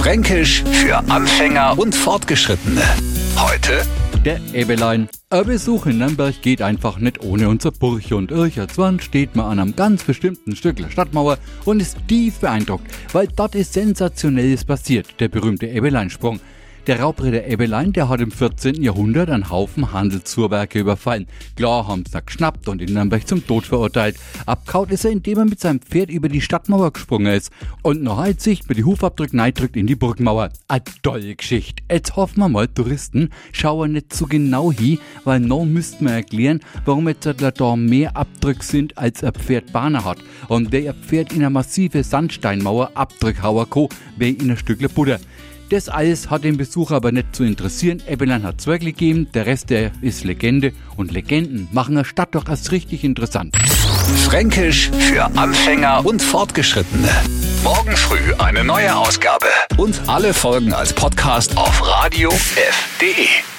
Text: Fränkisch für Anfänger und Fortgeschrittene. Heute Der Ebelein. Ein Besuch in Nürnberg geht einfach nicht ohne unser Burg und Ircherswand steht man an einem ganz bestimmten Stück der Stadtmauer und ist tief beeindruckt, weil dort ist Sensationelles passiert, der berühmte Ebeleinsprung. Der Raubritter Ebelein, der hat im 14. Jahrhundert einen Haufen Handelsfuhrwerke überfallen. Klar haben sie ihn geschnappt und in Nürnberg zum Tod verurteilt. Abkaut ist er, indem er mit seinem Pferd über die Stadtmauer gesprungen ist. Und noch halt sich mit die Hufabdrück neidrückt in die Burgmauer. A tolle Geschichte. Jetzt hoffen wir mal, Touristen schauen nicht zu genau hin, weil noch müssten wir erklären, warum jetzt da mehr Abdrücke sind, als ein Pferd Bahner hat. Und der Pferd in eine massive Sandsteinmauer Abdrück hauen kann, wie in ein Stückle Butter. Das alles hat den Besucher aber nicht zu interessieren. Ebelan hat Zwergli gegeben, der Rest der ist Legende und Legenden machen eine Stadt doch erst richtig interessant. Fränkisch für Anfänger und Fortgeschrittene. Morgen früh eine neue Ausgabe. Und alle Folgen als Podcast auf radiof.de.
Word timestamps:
Fränkisch 0.00 0.64
für 0.64 0.96
Anfänger 1.10 1.78
und 1.78 1.94
Fortgeschrittene. 1.94 2.80
Heute 3.36 3.82
Der 4.24 4.40
Ebelein. 4.54 5.10
Ein 5.28 5.44
Besuch 5.44 5.84
in 5.84 5.98
Nürnberg 5.98 6.40
geht 6.40 6.62
einfach 6.62 6.98
nicht 6.98 7.22
ohne 7.22 7.50
unser 7.50 7.70
Burg 7.70 8.10
und 8.12 8.30
Ircherswand 8.30 9.02
steht 9.02 9.36
man 9.36 9.44
an 9.44 9.58
einem 9.58 9.76
ganz 9.76 10.02
bestimmten 10.02 10.56
Stück 10.56 10.76
der 10.76 10.88
Stadtmauer 10.88 11.36
und 11.66 11.80
ist 11.80 11.98
tief 12.08 12.38
beeindruckt, 12.38 12.86
weil 13.12 13.28
dort 13.36 13.54
ist 13.54 13.74
Sensationelles 13.74 14.64
passiert, 14.64 15.20
der 15.20 15.28
berühmte 15.28 15.66
Ebeleinsprung. 15.66 16.40
Der 16.86 16.98
Raubritter 16.98 17.46
Ebelein, 17.46 17.92
der 17.92 18.08
hat 18.08 18.22
im 18.22 18.30
14. 18.30 18.82
Jahrhundert 18.82 19.28
einen 19.28 19.50
Haufen 19.50 19.92
Handelsfuhrwerke 19.92 20.78
überfallen. 20.78 21.26
Klar 21.54 21.86
haben 21.86 22.04
sie 22.10 22.16
ihn 22.16 22.24
geschnappt 22.24 22.68
und 22.68 22.80
in 22.80 22.94
Nürnberg 22.94 23.28
zum 23.28 23.46
Tod 23.46 23.66
verurteilt. 23.66 24.16
Abkaut 24.46 24.90
ist 24.90 25.04
er, 25.04 25.10
indem 25.10 25.38
er 25.38 25.44
mit 25.44 25.60
seinem 25.60 25.80
Pferd 25.80 26.10
über 26.10 26.30
die 26.30 26.40
Stadtmauer 26.40 26.92
gesprungen 26.94 27.34
ist. 27.34 27.52
Und 27.82 28.02
noch 28.02 28.16
halt 28.16 28.40
sich 28.40 28.66
mit 28.66 28.78
die 28.78 28.84
Hufabdrück 28.84 29.34
neidrückt 29.34 29.76
in 29.76 29.86
die 29.86 29.94
Burgmauer. 29.94 30.48
A 30.68 30.78
tolle 31.02 31.34
Geschichte. 31.36 31.82
Jetzt 31.90 32.16
hoffen 32.16 32.38
wir 32.38 32.48
mal, 32.48 32.66
Touristen 32.66 33.28
schauen 33.52 33.92
nicht 33.92 34.14
zu 34.14 34.26
genau 34.26 34.72
hin, 34.72 34.98
weil 35.24 35.40
noch 35.40 35.66
müssten 35.66 36.06
wir 36.06 36.12
erklären, 36.12 36.60
warum 36.86 37.08
jetzt 37.08 37.26
da 37.26 37.76
mehr 37.76 38.16
Abdrücke 38.16 38.64
sind, 38.64 38.96
als 38.96 39.22
ein 39.22 39.34
Pferd 39.34 39.70
Bahner 39.74 40.06
hat. 40.06 40.18
Und 40.48 40.72
der 40.72 40.94
Pferd 40.94 41.32
in 41.32 41.40
eine 41.40 41.50
massive 41.50 42.02
Sandsteinmauer 42.02 42.92
Abdrück 42.94 43.42
hauen 43.42 43.68
kann, 43.68 43.88
wie 44.16 44.30
in 44.30 44.50
ein 44.50 44.56
Stückle 44.56 44.88
Butter. 44.88 45.20
Das 45.70 45.88
alles 45.88 46.30
hat 46.30 46.42
den 46.42 46.56
Besucher 46.56 46.96
aber 46.96 47.12
nicht 47.12 47.36
zu 47.36 47.44
interessieren. 47.44 48.02
Ebelan 48.08 48.42
hat 48.42 48.60
Zwergli 48.60 48.90
gegeben, 48.90 49.28
der 49.34 49.46
Rest 49.46 49.70
der 49.70 49.92
ist 50.02 50.24
Legende 50.24 50.72
und 50.96 51.12
Legenden 51.12 51.68
machen 51.70 51.96
eine 51.96 52.04
Stadt 52.04 52.34
doch 52.34 52.48
erst 52.48 52.72
richtig 52.72 53.04
interessant. 53.04 53.56
Fränkisch 54.24 54.90
für 54.90 55.26
Anfänger 55.36 56.04
und 56.04 56.20
Fortgeschrittene. 56.22 57.08
Morgen 57.62 57.96
früh 57.96 58.34
eine 58.38 58.64
neue 58.64 58.96
Ausgabe. 58.96 59.46
Und 59.76 60.00
alle 60.08 60.34
Folgen 60.34 60.72
als 60.72 60.92
Podcast 60.92 61.56
auf 61.56 61.86
radiof.de. 61.86 63.49